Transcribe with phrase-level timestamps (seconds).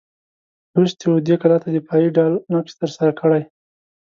[0.81, 3.41] لوستي وو دې کلا دفاعي ډال نقش ترسره کړی.